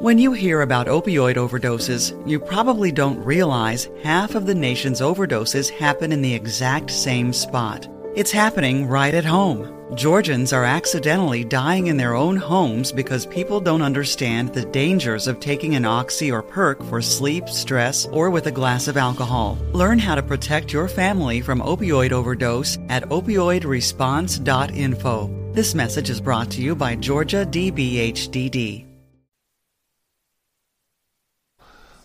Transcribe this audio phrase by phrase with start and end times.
[0.00, 5.70] When you hear about opioid overdoses, you probably don't realize half of the nation's overdoses
[5.70, 7.88] happen in the exact same spot.
[8.14, 9.74] It's happening right at home.
[9.94, 15.40] Georgians are accidentally dying in their own homes because people don't understand the dangers of
[15.40, 19.56] taking an oxy or perk for sleep, stress, or with a glass of alcohol.
[19.72, 25.52] Learn how to protect your family from opioid overdose at opioidresponse.info.
[25.52, 28.85] This message is brought to you by Georgia DBHDD.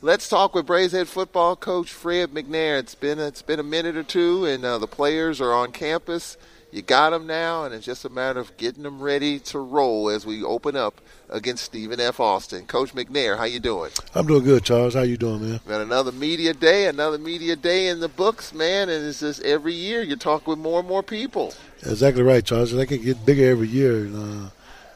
[0.03, 2.79] Let's talk with Braves head football coach Fred McNair.
[2.79, 5.71] It's been a, it's been a minute or two, and uh, the players are on
[5.71, 6.37] campus.
[6.71, 10.09] You got them now, and it's just a matter of getting them ready to roll
[10.09, 12.19] as we open up against Stephen F.
[12.19, 12.65] Austin.
[12.65, 13.91] Coach McNair, how you doing?
[14.15, 14.95] I'm doing good, Charles.
[14.95, 15.59] How you doing, man?
[15.67, 19.75] Got another media day, another media day in the books, man, and it's just every
[19.75, 21.53] year you talk with more and more people.
[21.83, 22.71] Exactly right, Charles.
[22.71, 23.97] They can get bigger every year.
[23.97, 24.49] And, uh,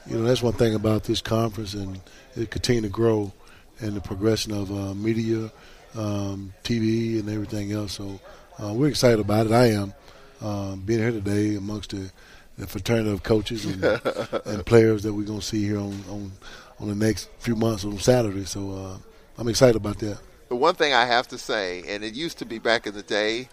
[0.08, 2.02] you know, that's one thing about this conference, and
[2.36, 3.34] it continue to grow
[3.80, 5.52] and the progression of uh, media,
[5.96, 7.94] um, TV, and everything else.
[7.94, 8.20] So
[8.62, 9.52] uh, we're excited about it.
[9.52, 9.94] I am
[10.42, 12.12] um, being here today amongst the,
[12.58, 13.84] the fraternity of coaches and,
[14.46, 16.32] and players that we're going to see here on, on
[16.80, 18.46] on the next few months on Saturday.
[18.46, 18.98] So uh,
[19.38, 20.18] I'm excited about that.
[20.50, 23.02] The one thing I have to say, and it used to be back in the
[23.02, 23.50] day,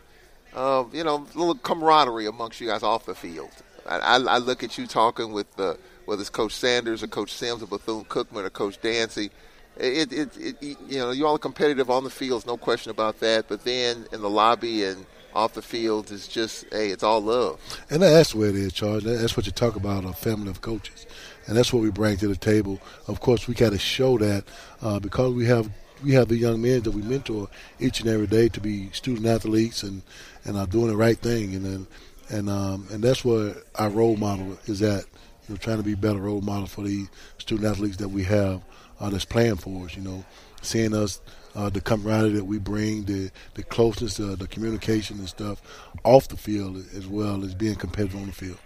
[0.55, 3.51] uh, you know, a little camaraderie amongst you guys off the field.
[3.87, 7.33] I, I, I look at you talking with uh, whether it's Coach Sanders or Coach
[7.33, 9.31] Sims or Bethune Cookman or Coach Dancy.
[9.77, 13.21] It, it, it, you know, you all are competitive on the fields, no question about
[13.21, 13.47] that.
[13.49, 17.59] But then in the lobby and off the field, it's just, hey, it's all love.
[17.91, 19.05] And that's where it is, Charles.
[19.05, 21.07] That's what you talk about, a family of coaches.
[21.47, 22.81] And that's what we bring to the table.
[23.09, 24.45] Of course, we got to show that
[24.81, 25.71] uh, because we have
[26.05, 27.49] we have the young men that we mentor
[27.79, 30.03] each and every day to be student athletes and,
[30.45, 31.55] and are doing the right thing.
[31.55, 31.87] And then,
[32.29, 35.05] and um, and that's where our role model is at.
[35.49, 37.07] You know, trying to be better role model for the
[37.39, 38.63] student athletes that we have
[39.03, 39.97] uh, that's playing for us.
[39.97, 40.25] You know,
[40.63, 41.21] seeing us
[41.55, 45.61] uh, the camaraderie that we bring, the the closeness, uh, the communication and stuff
[46.05, 48.59] off the field as well as being competitive on the field.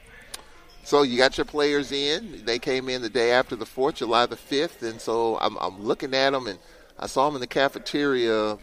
[0.84, 2.44] So you got your players in.
[2.44, 5.82] They came in the day after the Fourth, July the fifth, and so I'm, I'm
[5.82, 6.60] looking at them, and
[6.96, 8.58] I saw them in the cafeteria a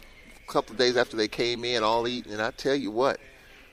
[0.47, 2.31] couple of days after they came in, all eating.
[2.31, 3.19] And I tell you what,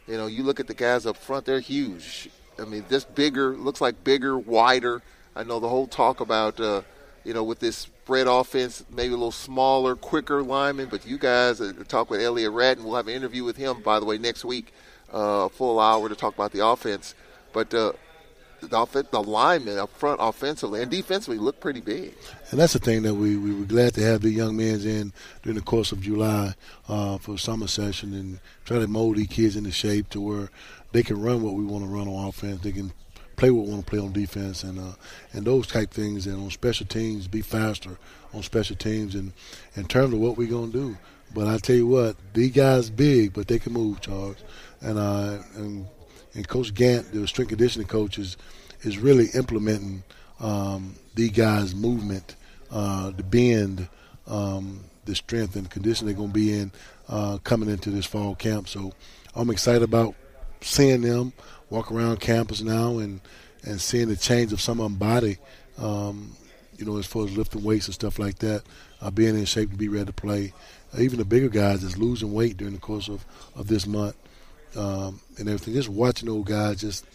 [0.08, 2.28] you know, you look at the guys up front; they're huge.
[2.58, 5.00] I mean, this bigger looks like bigger, wider.
[5.36, 6.82] I know the whole talk about, uh,
[7.24, 10.88] you know, with this spread offense, maybe a little smaller, quicker lineman.
[10.88, 12.84] But you guys uh, talk with Elliot Ratton.
[12.84, 14.72] We'll have an interview with him, by the way, next week,
[15.12, 17.14] uh, a full hour to talk about the offense.
[17.52, 17.92] But uh,
[18.60, 22.14] the, off- the linemen up front, offensively and defensively, look pretty big.
[22.50, 25.12] And that's the thing that we, we were glad to have the young men in
[25.42, 26.54] during the course of July
[26.88, 30.50] uh, for summer session and try to mold these kids into shape to where
[30.92, 32.62] they can run what we want to run on offense.
[32.62, 32.92] They can
[33.40, 34.92] play what we want to play on defense and uh,
[35.32, 36.26] and those type things.
[36.26, 37.98] And on special teams, be faster
[38.34, 39.32] on special teams and
[39.74, 40.96] in terms of what we're gonna do.
[41.32, 44.36] But I tell you what, these guys big, but they can move, Charles.
[44.82, 45.86] And uh, and
[46.34, 48.36] and Coach Gant, the strength conditioning coach, is
[48.82, 50.02] is really implementing
[50.38, 52.36] um, these guys' movement,
[52.70, 53.88] uh, the bend,
[54.26, 56.72] um, the strength and condition they're going to be in
[57.08, 58.68] uh, coming into this fall camp.
[58.68, 58.92] So
[59.34, 60.14] I'm excited about
[60.60, 61.32] seeing them
[61.70, 63.20] walk around campus now and,
[63.62, 65.38] and seeing the change of some of them body,
[65.78, 66.36] um,
[66.76, 68.62] you know, as far as lifting weights and stuff like that,
[69.00, 70.52] uh, being in shape to be ready to play.
[70.92, 74.16] Uh, even the bigger guys that's losing weight during the course of, of this month
[74.76, 75.74] um, and everything.
[75.74, 77.06] Just watching those guys just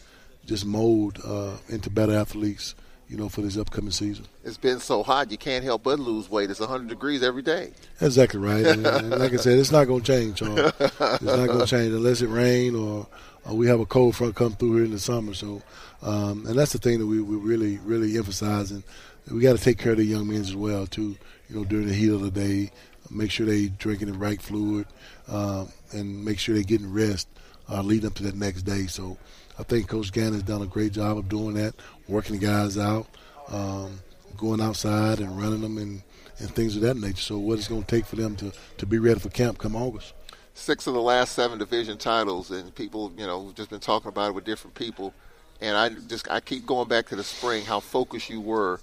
[0.45, 2.75] just mold uh, into better athletes,
[3.09, 4.25] you know, for this upcoming season.
[4.43, 6.49] It's been so hot, you can't help but lose weight.
[6.49, 7.72] It's 100 degrees every day.
[8.02, 8.66] Exactly right.
[8.66, 10.73] and, and like I said, it's not going to change, Charles.
[10.79, 13.07] It's not going to change unless it rain or,
[13.46, 15.34] or we have a cold front come through here in the summer.
[15.34, 15.61] So,
[16.02, 18.84] um, and that's the thing that we we really really emphasizing.
[19.31, 21.16] We got to take care of the young men as well too.
[21.49, 22.72] You know, during the heat of the day,
[23.09, 24.87] make sure they drinking the right fluid,
[25.28, 27.28] um, and make sure they're getting rest
[27.69, 28.87] uh, leading up to that next day.
[28.87, 29.17] So,
[29.57, 31.75] I think Coach Gann has done a great job of doing that,
[32.07, 33.07] working the guys out,
[33.49, 33.99] um,
[34.37, 36.02] going outside and running them and,
[36.40, 37.22] and things of that nature.
[37.22, 39.75] So, what it's going to take for them to, to be ready for camp come
[39.75, 40.13] August.
[40.53, 44.29] Six of the last seven division titles, and people, you know, just been talking about
[44.29, 45.13] it with different people.
[45.61, 48.79] And I just I keep going back to the spring, how focused you were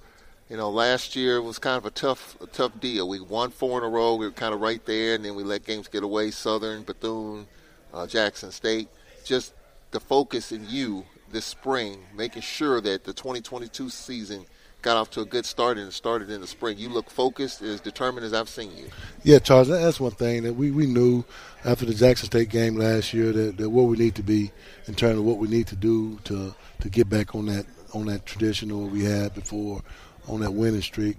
[0.53, 3.09] you know, last year was kind of a tough, a tough deal.
[3.09, 4.17] We won four in a row.
[4.17, 6.31] We were kind of right there, and then we let games get away.
[6.31, 7.47] Southern, Bethune,
[7.95, 8.89] uh, Jackson State.
[9.25, 9.55] Just
[9.93, 14.45] the focus in you this spring, making sure that the 2022 season
[14.83, 16.77] got off to a good start and started in the spring.
[16.77, 18.87] You look focused, as determined as I've seen you.
[19.23, 21.25] Yeah, Charles, that's one thing that we, we knew
[21.65, 24.51] after the Jackson State game last year that, that what we need to be
[24.87, 28.07] in terms of what we need to do to to get back on that on
[28.07, 29.83] that tradition we had before,
[30.27, 31.17] on that winning streak,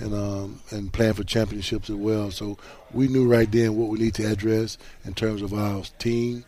[0.00, 2.30] and um, and playing for championships as well.
[2.30, 2.58] So
[2.92, 6.44] we knew right then what we need to address in terms of our team,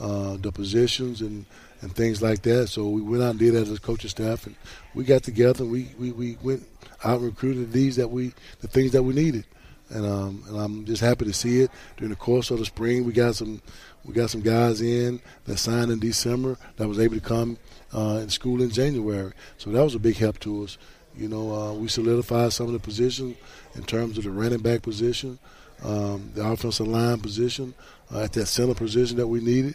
[0.00, 1.44] uh, the positions, and
[1.82, 2.68] and things like that.
[2.68, 4.54] So we went out and did that as a coaching staff, and
[4.94, 6.66] we got together and we, we, we went
[7.04, 9.44] out and recruited these that we the things that we needed,
[9.88, 13.04] and um, and I'm just happy to see it during the course of the spring.
[13.04, 13.62] We got some
[14.04, 17.58] we got some guys in that signed in December that was able to come
[17.94, 19.32] uh, in school in January.
[19.58, 20.78] So that was a big help to us.
[21.16, 23.36] You know, uh, we solidified some of the positions
[23.74, 25.38] in terms of the running back position,
[25.82, 27.74] um, the offensive line position,
[28.12, 29.74] uh, at that center position that we needed.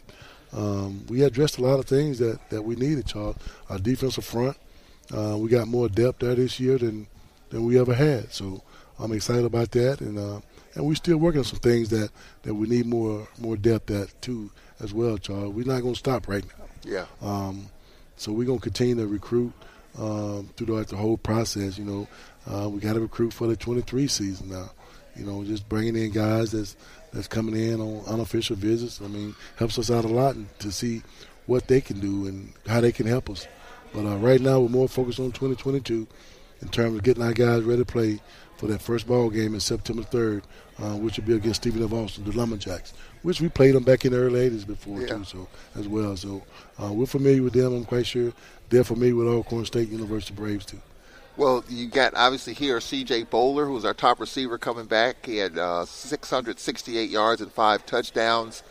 [0.53, 3.35] Um, we addressed a lot of things that, that we needed, Charles.
[3.69, 4.57] Our defensive front,
[5.15, 7.07] uh, we got more depth there this year than
[7.49, 8.31] than we ever had.
[8.33, 8.61] So
[8.99, 10.41] I'm excited about that, and uh,
[10.75, 12.09] and we're still working on some things that,
[12.43, 15.53] that we need more more depth at too as well, Charles.
[15.53, 16.65] We're not going to stop right now.
[16.83, 17.05] Yeah.
[17.21, 17.67] Um,
[18.17, 19.53] so we're going to continue to recruit
[19.97, 21.77] um, throughout the whole process.
[21.77, 22.07] You know,
[22.47, 24.71] uh, we got to recruit for the 23 season now.
[25.15, 26.75] You know, just bringing in guys that's
[27.13, 29.01] that's coming in on unofficial visits.
[29.01, 31.01] I mean, helps us out a lot to see
[31.45, 33.47] what they can do and how they can help us.
[33.94, 36.07] But uh, right now, we're more focused on 2022
[36.62, 38.19] in terms of getting our guys ready to play
[38.57, 40.44] for that first ball game in September 3rd,
[40.79, 41.94] uh, which will be against Stephen F.
[41.94, 45.07] Austin, the Lumberjacks, which we played them back in the early 80s before yeah.
[45.07, 46.15] too, so as well.
[46.15, 46.44] So
[46.81, 47.73] uh, we're familiar with them.
[47.73, 48.33] I'm quite sure
[48.69, 50.81] they're familiar with Alcorn State University Braves too.
[51.37, 53.25] Well, you got obviously here C.J.
[53.25, 55.25] Bolar, who was our top receiver coming back.
[55.25, 58.63] He had uh, 668 yards and five touchdowns.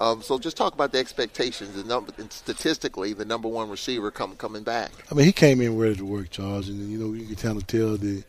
[0.00, 4.10] Um, so just talk about the expectations, the number, and statistically, the number one receiver
[4.10, 4.90] come, coming back.
[5.10, 7.56] I mean, he came in ready to work, Charles, and you know you can kind
[7.56, 8.22] of tell the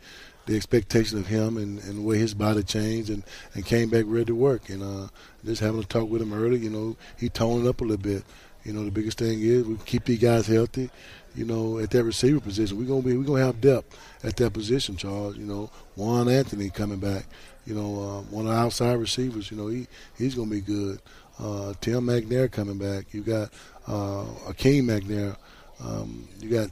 [0.49, 4.05] the expectation of him and, and the way his body changed and, and came back
[4.07, 4.69] ready to work.
[4.69, 5.07] And uh,
[5.45, 8.23] just having a talk with him early, you know, he toned up a little bit.
[8.63, 10.89] You know, the biggest thing is we keep these guys healthy
[11.35, 12.77] you know, at that receiver position.
[12.77, 15.37] We're gonna be we're gonna have depth at that position, Charles.
[15.37, 17.25] You know, Juan Anthony coming back.
[17.65, 19.51] You know, uh, one of the outside receivers.
[19.51, 21.01] You know, he he's gonna be good.
[21.39, 23.13] Uh, Tim McNair coming back.
[23.13, 23.53] You got
[23.87, 25.37] uh, Akeem McNair.
[25.83, 26.69] Um, you got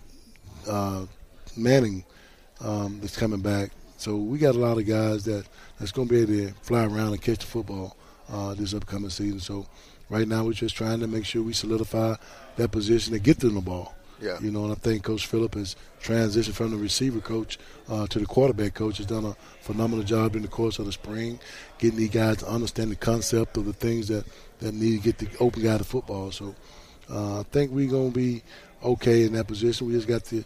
[0.67, 1.05] uh,
[1.55, 2.03] Manning
[2.59, 3.71] um, that's coming back.
[3.97, 5.45] So we got a lot of guys that
[5.79, 7.95] that's going to be able to fly around and catch the football
[8.29, 9.39] uh, this upcoming season.
[9.39, 9.65] So
[10.09, 12.15] right now we're just trying to make sure we solidify
[12.56, 13.94] that position and get them the ball.
[14.21, 14.39] Yeah.
[14.39, 18.19] You know, and I think Coach Phillip has transitioned from the receiver coach uh, to
[18.19, 18.98] the quarterback coach.
[18.98, 21.39] Has done a phenomenal job in the course of the spring,
[21.77, 24.25] getting these guys to understand the concept of the things that,
[24.59, 26.31] that need to get the open guy to football.
[26.31, 26.56] So
[27.12, 28.42] uh, I think we're going to be
[28.83, 29.88] okay in that position.
[29.88, 30.44] We just got to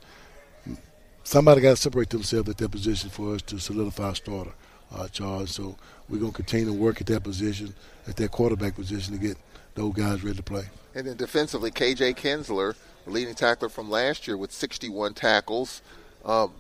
[1.24, 4.52] somebody got to separate themselves at that position for us to solidify a starter,
[4.94, 5.52] uh, Charles.
[5.52, 5.78] So
[6.10, 7.74] we're going to continue to work at that position,
[8.08, 9.38] at that quarterback position, to get
[9.76, 10.64] those guys ready to play.
[10.94, 12.76] And then defensively, KJ Kinsler–
[13.06, 15.82] leading tackler from last year with 61 tackles.
[16.26, 16.54] Um,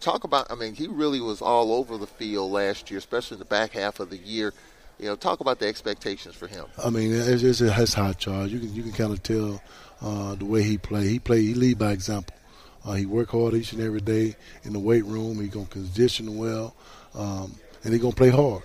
[0.00, 3.38] talk about, I mean, he really was all over the field last year, especially in
[3.40, 4.52] the back half of the year.
[4.98, 6.66] You know, talk about the expectations for him.
[6.82, 8.52] I mean, it's, it's, it's high charge.
[8.52, 9.60] You can you can kind of tell
[10.00, 11.08] uh, the way he play.
[11.08, 11.42] He play.
[11.42, 12.36] He lead by example.
[12.84, 15.40] Uh, he work hard each and every day in the weight room.
[15.40, 16.76] He gonna condition well,
[17.14, 18.62] um, and he gonna play hard.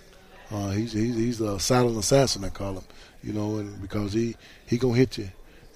[0.49, 2.83] Uh, he's, he's he's a silent assassin, I call him.
[3.23, 4.35] You know, and because he
[4.65, 5.29] he gonna hit you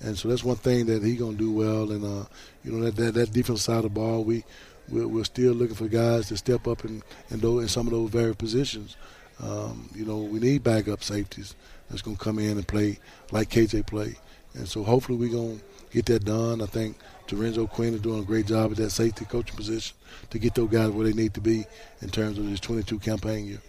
[0.04, 1.92] and so that's one thing that he's gonna do well.
[1.92, 2.26] And uh,
[2.64, 4.44] you know that that, that defensive side of the ball, we
[4.90, 7.94] we're, we're, still looking for guys to step up in in, those, in some of
[7.94, 8.98] those very positions.
[9.42, 11.56] Um, you know, we need backup safeties
[11.90, 13.00] that's gonna come in and play
[13.32, 14.16] like KJ play,
[14.54, 15.60] And so hopefully we're gonna
[15.92, 16.62] get that done.
[16.62, 16.98] I think
[17.32, 19.96] Lorenzo Quinn is doing a great job at that safety coaching position
[20.32, 21.66] to get those guys where they need to be
[22.02, 23.62] in terms of this 22 campaign year.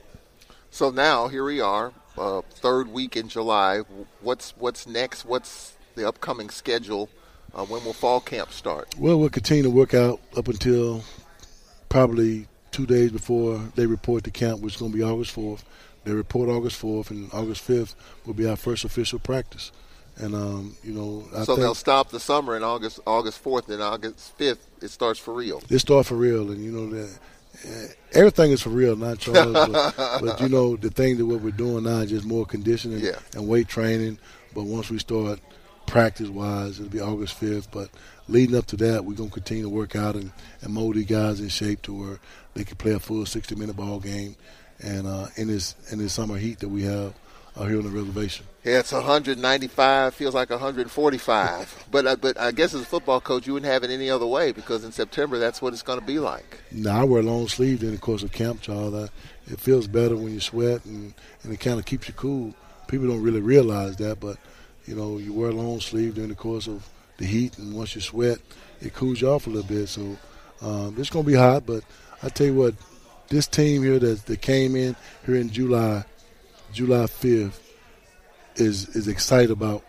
[0.72, 3.80] So now here we are, uh, third week in July.
[4.22, 5.26] What's what's next?
[5.26, 7.10] What's the upcoming schedule?
[7.54, 8.88] Uh, when will fall camp start?
[8.98, 11.04] Well, we'll continue to work out up until
[11.90, 15.62] probably two days before they report to camp, which is going to be August 4th.
[16.04, 19.72] They report August 4th, and August 5th will be our first official practice.
[20.16, 23.82] And um, you know, I so they'll stop the summer in August August 4th, and
[23.82, 25.62] August 5th it starts for real.
[25.68, 27.18] It starts for real, and you know that
[28.12, 29.52] everything is for real, not Charles.
[29.52, 33.00] but, but, you know the thing that what we're doing now is just more conditioning
[33.00, 33.18] yeah.
[33.34, 34.18] and weight training.
[34.54, 35.40] But once we start
[35.86, 37.68] practice wise, it'll be August 5th.
[37.70, 37.90] But
[38.28, 41.06] leading up to that, we're going to continue to work out and, and mold these
[41.06, 42.20] guys in shape to where
[42.54, 44.36] they can play a full 60 minute ball game
[44.80, 47.14] and uh, in this in this summer heat that we have
[47.56, 48.46] out here on the reservation.
[48.64, 50.14] Yeah, it's 195.
[50.14, 51.86] Feels like 145.
[51.90, 54.26] but uh, but I guess as a football coach, you wouldn't have it any other
[54.26, 56.58] way because in September that's what it's going to be like.
[56.70, 58.94] No, I wear long sleeve during the course of camp, Charles.
[58.94, 62.54] I, it feels better when you sweat and and it kind of keeps you cool.
[62.86, 64.36] People don't really realize that, but
[64.86, 66.88] you know you wear long sleeve during the course of
[67.18, 68.38] the heat, and once you sweat,
[68.80, 69.88] it cools you off a little bit.
[69.88, 70.16] So
[70.60, 71.82] um, it's going to be hot, but
[72.22, 72.74] I tell you what,
[73.28, 74.94] this team here that, that came in
[75.26, 76.04] here in July,
[76.72, 77.58] July 5th,
[78.56, 79.84] is is excited about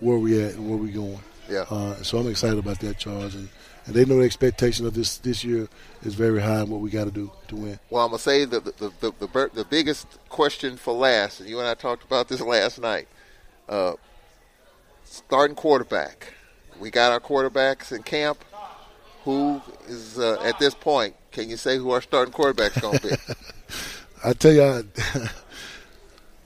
[0.00, 1.20] where we at and where we going.
[1.48, 1.64] Yeah.
[1.70, 3.48] Uh, so I'm excited about that, Charles, and,
[3.86, 5.68] and they know the expectation of this this year
[6.02, 7.78] is very high and what we got to do to win.
[7.90, 11.58] Well, I'm gonna say the the, the the, the biggest question for last, and you
[11.58, 13.08] and I talked about this last night.
[13.68, 13.94] Uh,
[15.04, 16.34] starting quarterback.
[16.78, 18.44] We got our quarterbacks in camp.
[19.24, 21.14] Who is uh, at this point?
[21.32, 23.14] Can you say who our starting quarterback's going to be?
[24.24, 24.62] I tell you,
[25.14, 25.28] I,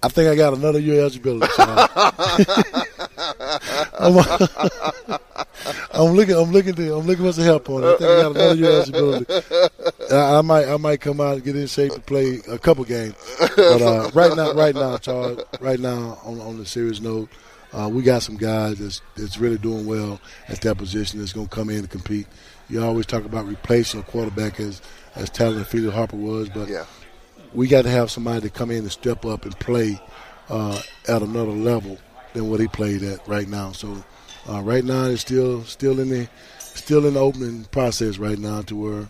[0.03, 1.53] I, think I got another year eligibility.
[3.99, 4.17] I'm,
[5.93, 6.35] I'm, looking.
[6.35, 6.75] I'm looking.
[6.75, 7.87] To, I'm looking for some help on it.
[7.87, 9.27] I think I got another year eligibility.
[10.11, 10.69] I, I, might.
[10.69, 13.15] I might come out and get in shape to play a couple games.
[13.39, 15.41] But uh, right now, right now, Charles.
[15.61, 17.29] Right now, on on the serious note,
[17.73, 21.21] uh, we got some guys that's that's really doing well at that position.
[21.21, 22.27] That's going to come in and compete.
[22.69, 24.81] You always talk about replacing a quarterback as
[25.15, 26.85] as talented Felix Harper was, but yeah.
[27.53, 30.01] We got to have somebody to come in and step up and play
[30.49, 31.99] uh, at another level
[32.35, 33.73] than what he played at right now.
[33.73, 34.05] So
[34.49, 36.29] uh, right now it's still still in the
[36.59, 39.09] still in the opening process right now to where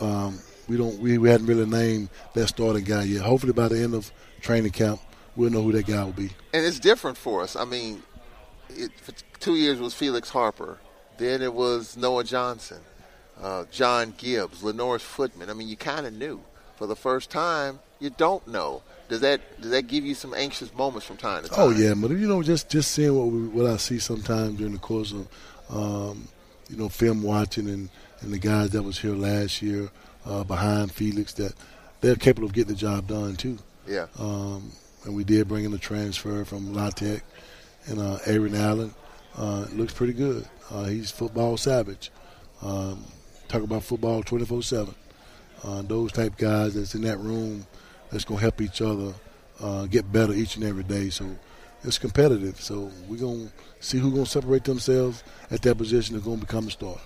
[0.00, 3.22] um, we don't we, we hadn't really named that starting guy yet.
[3.22, 4.10] Hopefully by the end of
[4.40, 5.00] training camp
[5.36, 6.30] we'll know who that guy will be.
[6.52, 7.56] And it's different for us.
[7.56, 8.02] I mean,
[8.68, 10.78] it, for two years was Felix Harper.
[11.18, 12.80] Then it was Noah Johnson,
[13.40, 15.50] uh, John Gibbs, LaNorris Footman.
[15.50, 16.40] I mean, you kind of knew.
[16.80, 18.80] For the first time, you don't know.
[19.10, 21.58] Does that does that give you some anxious moments from time to time?
[21.58, 24.72] Oh yeah, but you know, just just seeing what we, what I see sometimes during
[24.72, 25.28] the course of
[25.68, 26.26] um,
[26.70, 27.90] you know film watching and
[28.22, 29.90] and the guys that was here last year
[30.24, 31.52] uh, behind Felix that
[32.00, 33.58] they're capable of getting the job done too.
[33.86, 34.06] Yeah.
[34.18, 34.72] Um,
[35.04, 37.22] and we did bring in a transfer from La Tech
[37.88, 38.94] and uh, Aaron Allen.
[39.36, 40.48] Uh, looks pretty good.
[40.70, 42.10] Uh, he's football savage.
[42.62, 43.04] Um,
[43.48, 44.94] talk about football 24 7.
[45.62, 47.66] Uh, those type guys that's in that room
[48.10, 49.12] that's going to help each other
[49.60, 51.10] uh, get better each and every day.
[51.10, 51.26] So
[51.84, 52.60] it's competitive.
[52.60, 56.40] So we're going to see who's going to separate themselves at that position and going
[56.40, 56.96] to become a star.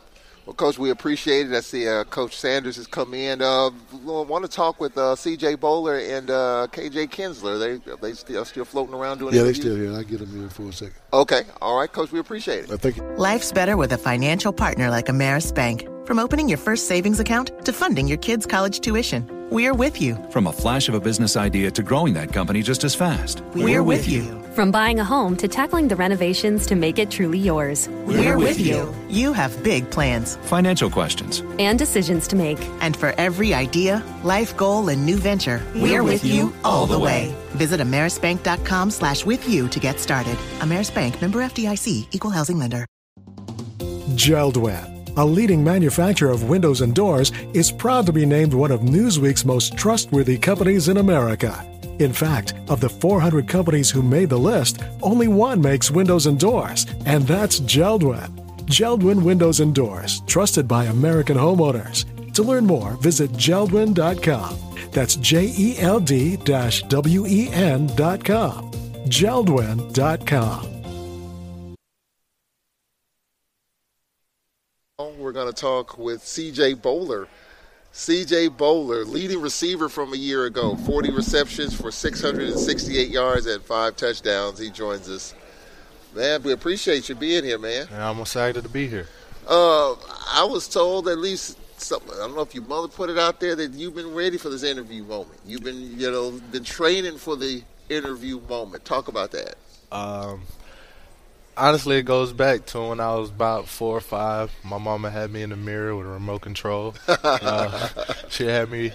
[0.46, 1.54] Well, Coach, we appreciate it.
[1.54, 3.40] I see uh, Coach Sanders has come in.
[3.40, 3.70] Uh,
[4.02, 5.56] want to talk with uh, C.J.
[5.56, 7.06] Bolar and uh, K.J.
[7.06, 7.58] Kinsler.
[7.58, 9.32] They they still still floating around doing.
[9.32, 9.56] Yeah, interviews?
[9.56, 9.90] they still here.
[9.92, 10.96] I will get them here for a second.
[11.14, 12.12] Okay, all right, Coach.
[12.12, 12.70] We appreciate it.
[12.70, 13.02] Uh, thank you.
[13.16, 15.88] Life's better with a financial partner like Ameris Bank.
[16.06, 20.22] From opening your first savings account to funding your kids' college tuition, we're with you.
[20.30, 23.40] From a flash of a business idea to growing that company just as fast.
[23.54, 24.24] We're, we're with you.
[24.24, 24.43] you.
[24.54, 27.88] From buying a home to tackling the renovations to make it truly yours.
[27.88, 28.76] We're, we're with you.
[28.76, 28.94] you.
[29.08, 32.60] You have big plans, financial questions, and decisions to make.
[32.80, 36.86] And for every idea, life goal, and new venture, we're, we're with, with you all
[36.86, 37.30] the way.
[37.30, 37.56] way.
[37.56, 40.36] Visit amerisbank.com slash with you to get started.
[40.60, 42.86] Ameris Bank member FDIC equal housing lender.
[44.14, 48.80] JELD-WEN a leading manufacturer of windows and doors, is proud to be named one of
[48.80, 51.64] Newsweek's most trustworthy companies in America.
[51.98, 56.38] In fact, of the 400 companies who made the list, only one makes windows and
[56.38, 58.44] doors, and that's JELD-WEN.
[58.66, 62.04] JELD-WEN Windows and Doors, trusted by American homeowners.
[62.32, 64.58] To learn more, visit JELDWEN.com.
[64.90, 68.70] That's J E L D W E N.com.
[69.06, 70.73] JELDWEN.com.
[74.96, 77.26] We're going to talk with CJ Bolar.
[77.92, 83.96] CJ Bolar, leading receiver from a year ago, 40 receptions for 668 yards and five
[83.96, 84.60] touchdowns.
[84.60, 85.34] He joins us.
[86.14, 87.88] Man, we appreciate you being here, man.
[87.90, 89.08] Yeah, I'm excited to be here.
[89.48, 89.94] Uh,
[90.32, 92.14] I was told at least something.
[92.14, 94.48] I don't know if your mother put it out there that you've been ready for
[94.48, 95.40] this interview moment.
[95.44, 98.84] You've been, you know, been training for the interview moment.
[98.84, 99.56] Talk about that.
[99.90, 100.42] Um,
[101.56, 104.52] honestly, it goes back to when I was about four or five.
[104.64, 106.94] My mama had me in the mirror with a remote control.
[107.08, 107.88] uh,
[108.28, 108.92] she had me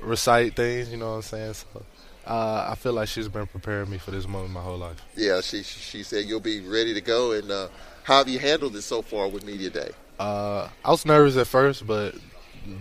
[0.00, 1.54] recite things, you know what I'm saying?
[1.54, 1.82] So
[2.26, 5.02] uh, I feel like she's been preparing me for this moment my whole life.
[5.16, 7.32] Yeah, she she said you'll be ready to go.
[7.32, 7.68] And uh,
[8.02, 9.90] how have you handled it so far with media day?
[10.18, 12.14] Uh, I was nervous at first, but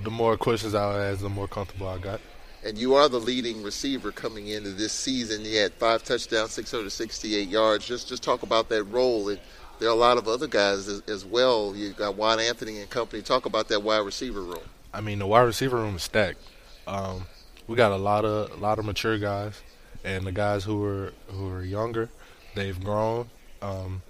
[0.03, 2.21] the more questions I asked, the more comfortable I got
[2.65, 5.45] and you are the leading receiver coming into this season.
[5.45, 7.85] You had five touchdowns, 668 yards.
[7.85, 9.39] Just just talk about that role and
[9.79, 11.75] there are a lot of other guys as, as well.
[11.75, 13.21] You got Juan Anthony and company.
[13.21, 14.63] Talk about that wide receiver room.
[14.93, 16.39] I mean, the wide receiver room is stacked.
[16.87, 17.25] Um,
[17.67, 19.61] we got a lot of a lot of mature guys,
[20.03, 22.09] and the guys who are who are younger,
[22.55, 23.29] they've grown.
[23.61, 24.01] Um,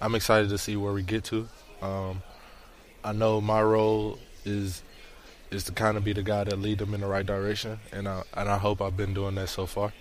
[0.00, 1.48] I'm excited to see where we get to.
[1.82, 2.22] Um,
[3.02, 4.82] I know my role is
[5.50, 8.08] is to kind of be the guy that lead them in the right direction, and
[8.08, 9.92] I and I hope I've been doing that so far.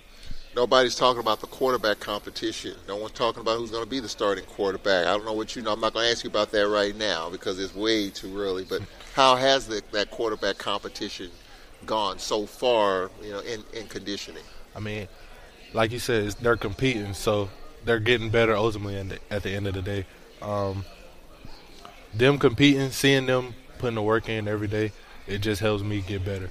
[0.55, 2.75] Nobody's talking about the quarterback competition.
[2.87, 5.05] No one's talking about who's going to be the starting quarterback.
[5.05, 5.73] I don't know what you know.
[5.73, 8.65] I'm not going to ask you about that right now because it's way too early.
[8.67, 8.81] But
[9.13, 11.29] how has the, that quarterback competition
[11.85, 13.11] gone so far?
[13.21, 14.41] You know, in, in conditioning.
[14.75, 15.07] I mean,
[15.73, 17.49] like you said, they're competing, so
[17.85, 20.05] they're getting better ultimately the, at the end of the day.
[20.41, 20.85] Um,
[22.15, 24.91] them competing, seeing them putting the work in every day,
[25.27, 26.49] it just helps me get better.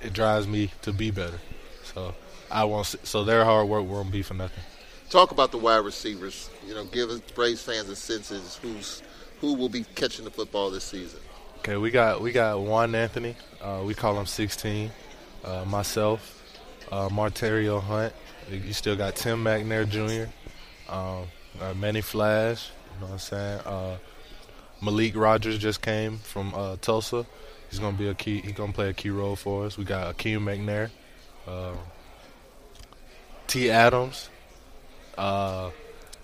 [0.00, 1.38] It drives me to be better.
[1.84, 2.14] So
[2.50, 2.86] I won't.
[2.86, 4.62] So their hard work won't be for nothing.
[5.10, 6.48] Talk about the wide receivers.
[6.66, 9.02] You know, give us Braves fans a sense of who's
[9.40, 11.20] who will be catching the football this season.
[11.58, 13.36] Okay, we got we got Juan Anthony.
[13.60, 14.90] Uh, we call him 16.
[15.44, 16.42] Uh, myself,
[16.90, 18.12] uh, Martario Hunt.
[18.50, 20.30] You still got Tim McNair Jr.
[20.92, 21.26] Um,
[21.60, 22.70] uh, Manny Flash.
[22.94, 23.60] You know what I'm saying?
[23.60, 23.96] Uh,
[24.80, 27.26] Malik Rogers just came from uh, Tulsa.
[27.72, 28.42] He's gonna be a key.
[28.42, 29.78] He's gonna play a key role for us.
[29.78, 30.90] We got Akeem McNair.
[31.48, 31.72] Uh,
[33.46, 33.70] T.
[33.70, 34.28] Adams.
[35.16, 35.70] Uh,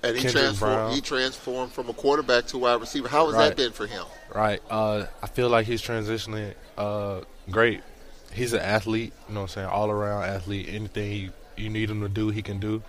[0.03, 0.95] and he transformed.
[0.95, 3.09] He transformed from a quarterback to a wide receiver.
[3.09, 3.49] How has right.
[3.49, 4.05] that been for him?
[4.35, 4.61] Right.
[4.69, 7.81] Uh, I feel like he's transitioning uh, great.
[8.31, 9.15] He's an athlete.
[9.27, 9.69] You know what I'm saying?
[9.69, 10.69] All around athlete.
[10.69, 12.83] Anything he, you need him to do, he can do.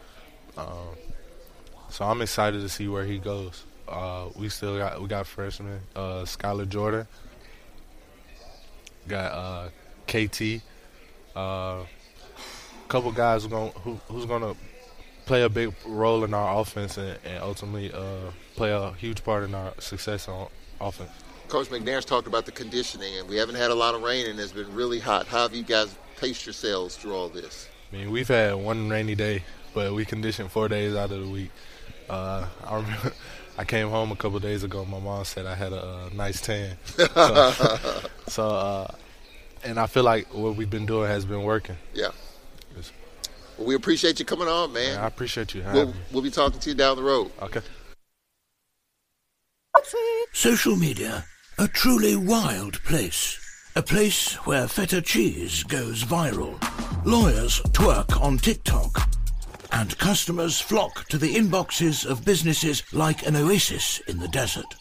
[0.58, 0.98] Um,
[1.90, 3.64] so I'm excited to see where he goes.
[3.88, 5.80] Uh, we still got we got freshmen.
[5.96, 7.08] Uh, Skylar Jordan.
[9.10, 9.70] Got uh,
[10.08, 10.62] KT.
[11.36, 11.84] Uh,
[12.88, 14.56] couple guys who going who, who's gonna
[15.26, 19.44] play a big role in our offense and, and ultimately uh, play a huge part
[19.44, 20.48] in our success on
[20.80, 21.10] offense.
[21.48, 24.40] Coach McNair's talked about the conditioning, and we haven't had a lot of rain, and
[24.40, 25.26] it's been really hot.
[25.26, 27.68] How have you guys paced yourselves through all this?
[27.92, 31.30] I mean, we've had one rainy day, but we conditioned four days out of the
[31.30, 31.50] week.
[32.08, 33.14] Uh, I remember
[33.60, 34.86] I came home a couple days ago.
[34.86, 36.78] My mom said I had a, a nice tan.
[36.96, 38.88] So, so uh,
[39.66, 41.76] and I feel like what we've been doing has been working.
[41.94, 42.12] Yeah.
[43.58, 44.94] Well, we appreciate you coming on, man.
[44.94, 45.66] Yeah, I appreciate you.
[45.74, 47.32] We'll, we'll be talking to you down the road.
[47.42, 47.60] Okay.
[50.32, 51.26] Social media,
[51.58, 53.38] a truly wild place.
[53.76, 56.56] A place where feta cheese goes viral.
[57.06, 59.09] Lawyers twerk on TikTok.
[59.72, 64.76] And customers flock to the inboxes of businesses like an oasis in the desert.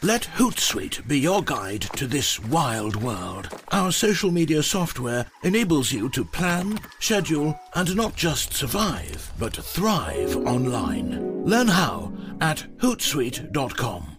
[0.00, 3.48] Let Hootsuite be your guide to this wild world.
[3.72, 10.36] Our social media software enables you to plan, schedule, and not just survive, but thrive
[10.36, 11.44] online.
[11.44, 14.18] Learn how at Hootsuite.com.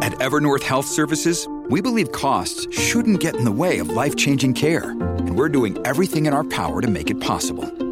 [0.00, 4.54] At Evernorth Health Services, we believe costs shouldn't get in the way of life changing
[4.54, 7.91] care, and we're doing everything in our power to make it possible.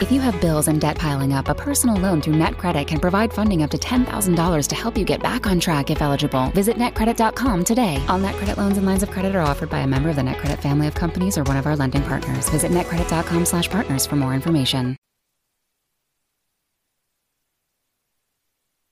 [0.00, 3.32] If you have bills and debt piling up, a personal loan through NetCredit can provide
[3.32, 6.50] funding up to $10,000 to help you get back on track if eligible.
[6.50, 8.00] Visit netcredit.com today.
[8.06, 10.62] All NetCredit loans and lines of credit are offered by a member of the NetCredit
[10.62, 12.48] family of companies or one of our lending partners.
[12.48, 14.96] Visit netcredit.com/partners for more information.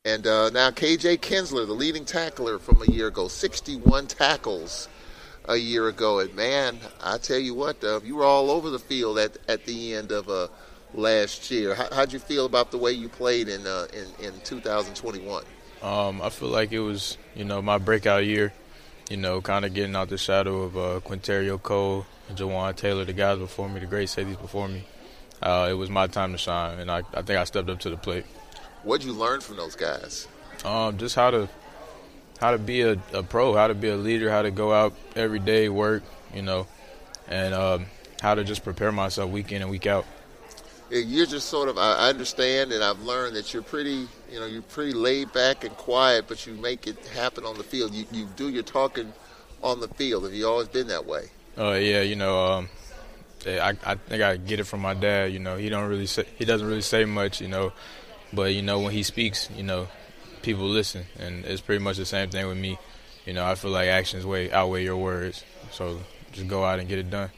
[0.05, 4.89] And uh, now KJ Kinsler, the leading tackler from a year ago, 61 tackles
[5.45, 6.19] a year ago.
[6.19, 9.67] And man, I tell you what, uh, you were all over the field at at
[9.67, 10.51] the end of a
[10.95, 11.75] last year.
[11.75, 15.45] How, how'd you feel about the way you played in uh, in, in 2021?
[15.83, 18.53] Um, I feel like it was, you know, my breakout year.
[19.11, 23.05] You know, kind of getting out the shadow of uh, Quinterio Cole and Jawaan Taylor,
[23.05, 24.85] the guys before me, the great safeties before me.
[25.41, 27.91] Uh, it was my time to shine, and I, I think I stepped up to
[27.91, 28.25] the plate.
[28.83, 30.27] What'd you learn from those guys?
[30.65, 31.49] Um, just how to
[32.41, 34.93] how to be a, a, pro, how to be a leader, how to go out
[35.15, 36.03] every day, work,
[36.35, 36.67] you know,
[37.29, 37.87] and um,
[38.21, 40.05] how to just prepare myself week in and week out
[40.91, 44.63] you're just sort of I understand and I've learned that you're pretty you know you're
[44.63, 47.93] pretty laid back and quiet but you make it happen on the field.
[47.93, 49.13] You you do your talking
[49.63, 50.25] on the field.
[50.25, 51.31] Have you always been that way?
[51.57, 52.69] Oh uh, yeah you know um,
[53.47, 56.25] I, I think I get it from my dad you know he don't really say
[56.37, 57.73] he doesn't really say much you know
[58.33, 59.89] but you know when he speaks you know
[60.43, 62.79] people listen and it's pretty much the same thing with me.
[63.25, 65.99] You know I feel like actions way outweigh your words so
[66.31, 67.31] just go out and get it done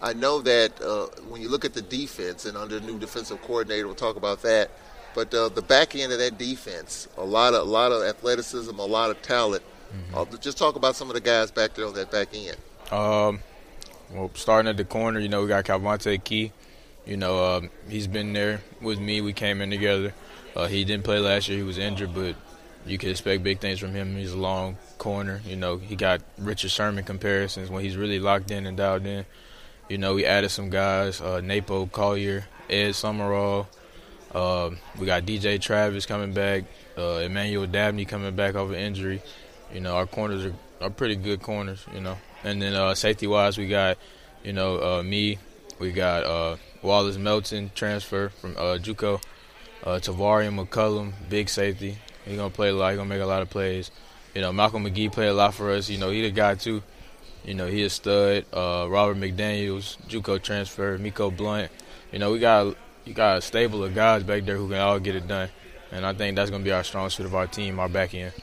[0.00, 3.42] I know that uh, when you look at the defense and under the new defensive
[3.42, 4.70] coordinator, we'll talk about that.
[5.14, 8.78] But uh, the back end of that defense, a lot of a lot of athleticism,
[8.78, 9.62] a lot of talent.
[9.92, 10.34] Mm-hmm.
[10.34, 12.56] Uh, just talk about some of the guys back there on that back end.
[12.92, 13.40] Um,
[14.12, 16.52] well, starting at the corner, you know, we got Calvonte Key.
[17.06, 19.20] You know, uh, he's been there with me.
[19.20, 20.12] We came in together.
[20.54, 22.36] Uh, he didn't play last year; he was injured, but
[22.86, 24.16] you can expect big things from him.
[24.16, 25.40] He's a long corner.
[25.44, 29.24] You know, he got Richard Sherman comparisons when he's really locked in and dialed in.
[29.88, 33.68] You know, we added some guys: uh, Napo Collier, Ed Summerall.
[34.32, 36.64] Uh, we got DJ Travis coming back,
[36.98, 39.22] uh, Emmanuel Dabney coming back off an injury.
[39.72, 41.86] You know, our corners are, are pretty good corners.
[41.94, 43.96] You know, and then uh, safety wise, we got
[44.44, 45.38] you know uh, me,
[45.78, 49.22] we got uh, Wallace Melton transfer from uh, JUCO,
[49.84, 51.96] Tavarian McCullum, big safety.
[52.26, 52.90] He's gonna play a lot.
[52.90, 53.90] He's gonna make a lot of plays.
[54.34, 55.88] You know, Malcolm McGee played a lot for us.
[55.88, 56.82] You know, he's the guy too.
[57.48, 58.44] You know, he a stud.
[58.52, 61.72] Uh, Robert McDaniels, JUCO transfer, Miko Blunt.
[62.12, 65.00] You know, we got you got a stable of guys back there who can all
[65.00, 65.48] get it done,
[65.90, 68.14] and I think that's going to be our strong suit of our team, our back
[68.14, 68.34] end.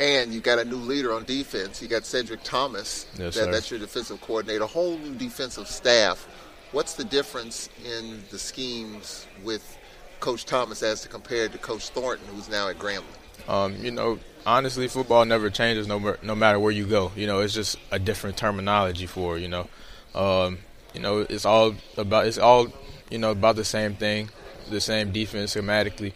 [0.00, 1.82] And you got a new leader on defense.
[1.82, 3.06] You got Cedric Thomas.
[3.18, 4.64] Yes, that, that's your defensive coordinator.
[4.64, 6.26] A whole new defensive staff.
[6.72, 9.78] What's the difference in the schemes with
[10.20, 13.04] Coach Thomas as to compared to Coach Thornton, who's now at Grambling?
[13.46, 17.12] Um, you know, honestly, football never changes no, no matter where you go.
[17.16, 19.68] You know, it's just a different terminology for you know.
[20.14, 20.58] Um,
[20.92, 22.68] you know, it's all about it's all
[23.10, 24.30] you know about the same thing,
[24.70, 26.12] the same defense schematically.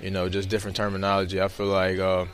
[0.00, 1.40] You know, just different terminology.
[1.40, 2.26] I feel like uh,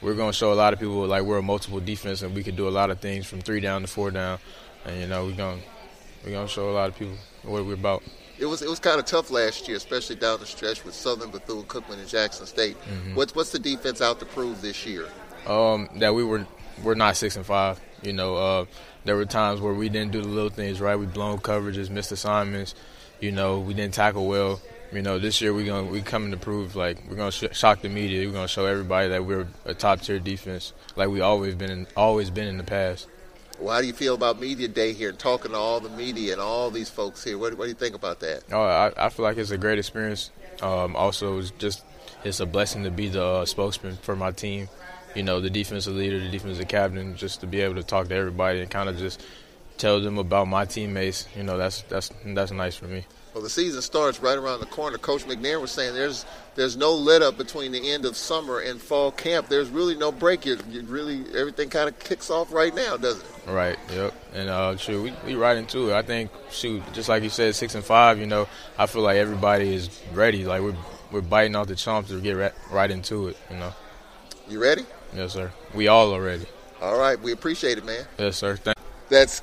[0.00, 2.42] we're going to show a lot of people like we're a multiple defense and we
[2.42, 4.38] can do a lot of things from three down to four down,
[4.84, 5.62] and you know we're going
[6.24, 8.02] we're going to show a lot of people what we're about
[8.40, 11.30] it was it was kind of tough last year, especially down the stretch with Southern
[11.30, 12.76] Bethune Cookman and Jackson State.
[12.82, 13.14] Mm-hmm.
[13.14, 15.06] What's what's the defense out to prove this year?
[15.46, 16.46] Um, that we were
[16.82, 17.78] we're not six and five.
[18.02, 18.64] You know, uh,
[19.04, 20.96] there were times where we didn't do the little things right.
[20.96, 22.74] We blown coverages, missed assignments.
[23.20, 24.60] You know, we didn't tackle well.
[24.90, 27.82] You know, this year we're gonna we coming to prove like we're gonna sh- shock
[27.82, 28.26] the media.
[28.26, 31.86] We're gonna show everybody that we're a top tier defense, like we always been in,
[31.94, 33.06] always been in the past.
[33.60, 36.32] Well, how do you feel about media day here, and talking to all the media
[36.32, 37.36] and all these folks here?
[37.36, 38.42] What, what do you think about that?
[38.50, 40.30] Oh, I, I feel like it's a great experience.
[40.62, 41.84] Um, also, it's just
[42.24, 44.68] it's a blessing to be the uh, spokesman for my team.
[45.14, 48.14] You know, the defensive leader, the defensive captain, just to be able to talk to
[48.14, 49.22] everybody and kind of just
[49.76, 51.26] tell them about my teammates.
[51.36, 53.04] You know, that's that's that's nice for me.
[53.32, 54.98] Well, the season starts right around the corner.
[54.98, 56.24] Coach McNair was saying there's
[56.56, 59.48] there's no let up between the end of summer and fall camp.
[59.48, 60.44] There's really no break.
[60.44, 63.50] You, you really everything kind of kicks off right now, doesn't it?
[63.50, 63.78] Right.
[63.92, 64.14] Yep.
[64.34, 65.94] And uh, shoot, we we right into it.
[65.94, 68.18] I think shoot, just like you said, six and five.
[68.18, 70.44] You know, I feel like everybody is ready.
[70.44, 70.76] Like we're
[71.12, 73.36] we're biting off the chomps to get right, right into it.
[73.50, 73.72] You know.
[74.48, 74.84] You ready?
[75.14, 75.52] Yes, sir.
[75.74, 76.46] We all are ready.
[76.82, 77.20] All right.
[77.20, 78.04] We appreciate it, man.
[78.18, 78.56] Yes, sir.
[78.56, 78.76] Thank-
[79.08, 79.42] That's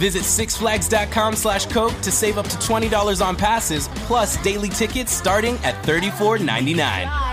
[0.00, 5.56] Visit sixflags.com slash Coke to save up to $20 on passes, plus daily tickets starting
[5.56, 7.29] at $34.99.